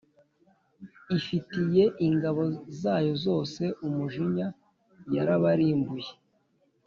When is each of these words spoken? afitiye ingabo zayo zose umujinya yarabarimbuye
afitiye 1.15 1.83
ingabo 2.07 2.43
zayo 2.79 3.13
zose 3.25 3.63
umujinya 3.87 4.47
yarabarimbuye 5.15 6.11